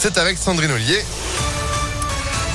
[0.00, 1.04] C'est avec Sandrine Ollier.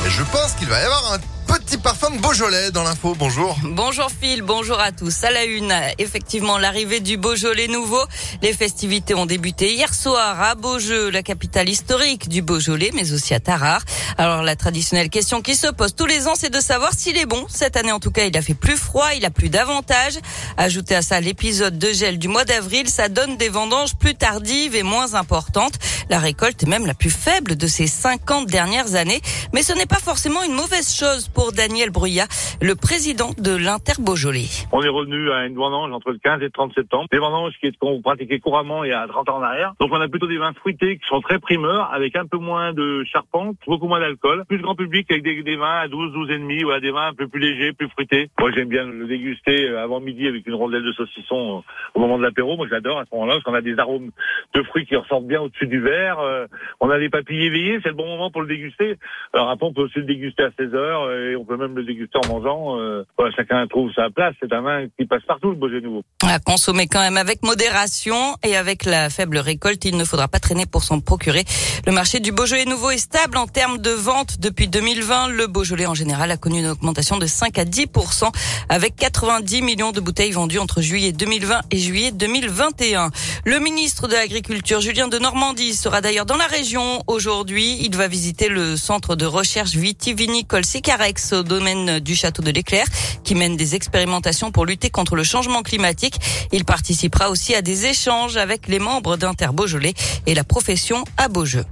[0.08, 3.16] Je pense qu'il va y avoir un petit parfum de Beaujolais dans l'info.
[3.18, 3.56] Bonjour.
[3.64, 5.24] Bonjour Phil, bonjour à tous.
[5.24, 8.02] À la une, effectivement, l'arrivée du Beaujolais nouveau.
[8.42, 13.34] Les festivités ont débuté hier soir à Beaujeu, la capitale historique du Beaujolais, mais aussi
[13.34, 13.84] à Tarare.
[14.18, 17.26] Alors la traditionnelle question qui se pose tous les ans, c'est de savoir s'il est
[17.26, 17.46] bon.
[17.50, 20.18] Cette année, en tout cas, il a fait plus froid, il a plus d'avantages.
[20.58, 24.76] Ajoutez à ça l'épisode de gel du mois d'avril, ça donne des vendanges plus tardives
[24.76, 25.76] et moins importantes.
[26.10, 29.22] La récolte est même la plus faible de ces 50 dernières années.
[29.54, 32.28] Mais ce n'est pas forcément une mauvaise chose pour Daniel Bruyat,
[32.62, 34.50] le président de l'Inter Beaujolais.
[34.72, 37.08] On est revenu à une vendange entre le 15 et le 30 septembre.
[37.12, 39.74] Des vendanges qu'on pratiquait couramment il y a 30 ans en arrière.
[39.80, 42.74] Donc on a plutôt des vins fruités qui sont très primeurs, avec un peu moins
[42.74, 44.44] de charpente, beaucoup moins d'alcool.
[44.48, 47.14] Plus grand public avec des, vins à 12, 12 et demi, voilà, des vins un
[47.14, 48.30] peu plus légers, plus fruités.
[48.40, 51.62] Moi j'aime bien le déguster euh, avant midi avec une rondelle de saucisson euh,
[51.94, 52.58] au moment de l'apéro.
[52.58, 54.12] Moi j'adore à ce moment-là parce qu'on a des arômes
[54.54, 55.93] de fruits qui ressortent bien au-dessus du verre.
[55.94, 56.48] Euh,
[56.80, 58.98] on a les papilles éveillées, c'est le bon moment pour le déguster.
[59.34, 61.84] Alors après on peut aussi le déguster à 16 heures et on peut même le
[61.84, 62.80] déguster en mangeant.
[62.80, 64.36] Euh, voilà, chacun trouve sa place.
[64.42, 66.04] C'est un vin qui passe partout, le Beaujolais nouveau.
[66.28, 70.40] À consommer quand même avec modération et avec la faible récolte, il ne faudra pas
[70.40, 71.44] traîner pour s'en procurer.
[71.86, 75.30] Le marché du Beaujolais nouveau est stable en termes de vente depuis 2020.
[75.30, 78.32] Le Beaujolais en général a connu une augmentation de 5 à 10%
[78.70, 83.10] avec 90 millions de bouteilles vendues entre juillet 2020 et juillet 2021.
[83.46, 87.78] Le ministre de l'Agriculture, Julien de Normandie, sera d'ailleurs dans la région aujourd'hui.
[87.82, 92.86] Il va visiter le centre de recherche vitivinicole Sicarex au domaine du château de l'Éclair
[93.26, 96.16] qui mène des expérimentations pour lutter contre le changement climatique.
[96.54, 99.94] Il participera aussi à des échanges avec les membres d'Inter Beaujolais
[100.26, 101.66] et la profession à Beaujeu.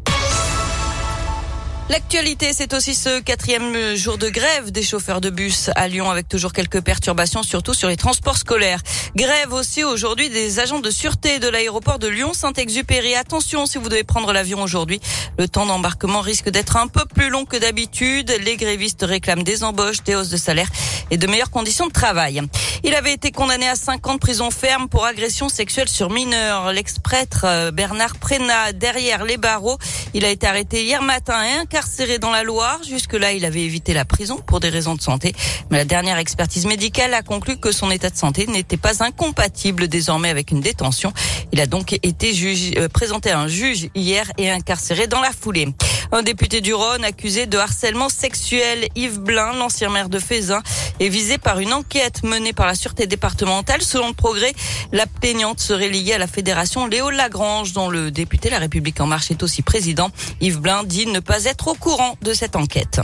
[1.89, 6.29] L'actualité, c'est aussi ce quatrième jour de grève des chauffeurs de bus à Lyon avec
[6.29, 8.79] toujours quelques perturbations, surtout sur les transports scolaires.
[9.15, 13.15] Grève aussi aujourd'hui des agents de sûreté de l'aéroport de Lyon-Saint-Exupéry.
[13.15, 15.01] Attention si vous devez prendre l'avion aujourd'hui.
[15.37, 18.33] Le temps d'embarquement risque d'être un peu plus long que d'habitude.
[18.45, 20.69] Les grévistes réclament des embauches, des hausses de salaire
[21.09, 22.41] et de meilleures conditions de travail.
[22.83, 26.71] Il avait été condamné à 5 ans de prison ferme pour agression sexuelle sur mineurs.
[26.71, 29.77] L'ex-prêtre euh, Bernard Prénat, derrière les barreaux,
[30.13, 32.81] il a été arrêté hier matin incarcéré dans la Loire.
[32.83, 35.33] Jusque-là, il avait évité la prison pour des raisons de santé.
[35.69, 39.87] Mais la dernière expertise médicale a conclu que son état de santé n'était pas incompatible
[39.87, 41.13] désormais avec une détention.
[41.53, 42.33] Il a donc été
[42.77, 45.69] euh, présenté à un juge hier et incarcéré dans la foulée.
[46.11, 50.61] Un député du Rhône accusé de harcèlement sexuel, Yves Blin, l'ancien maire de Fézin,
[51.01, 53.81] est visé par une enquête menée par la sûreté départementale.
[53.81, 54.53] Selon le progrès,
[54.91, 59.07] la plaignante serait liée à la fédération Léo Lagrange, dont le député La République en
[59.07, 60.11] marche est aussi président.
[60.41, 63.01] Yves Blin dit ne pas être au courant de cette enquête.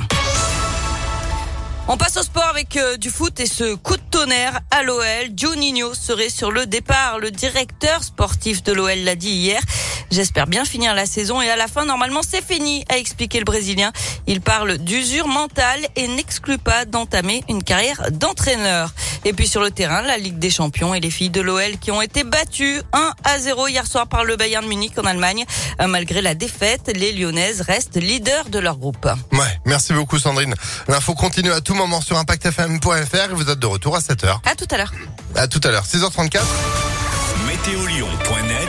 [1.90, 5.30] On passe au sport avec euh, du foot et ce coup de tonnerre à l'OL.
[5.34, 7.18] Juninho serait sur le départ.
[7.18, 9.62] Le directeur sportif de l'OL l'a dit hier.
[10.12, 13.45] J'espère bien finir la saison et à la fin, normalement, c'est fini, a expliqué le
[13.45, 13.91] Brésilien.
[14.25, 18.94] Il parle d'usure mentale et n'exclut pas d'entamer une carrière d'entraîneur.
[19.25, 21.91] Et puis sur le terrain, la Ligue des Champions et les filles de l'OL qui
[21.91, 25.45] ont été battues 1 à 0 hier soir par le Bayern de Munich en Allemagne.
[25.81, 29.07] Euh, malgré la défaite, les Lyonnaises restent leaders de leur groupe.
[29.34, 30.56] Ouais, merci beaucoup Sandrine.
[30.88, 34.39] L'info continue à tout moment sur impactfm.fr et vous êtes de retour à 7h.
[34.45, 34.94] À tout à l'heure.
[35.35, 36.39] À tout à l'heure, 6h34.
[37.47, 38.68] Météolion.net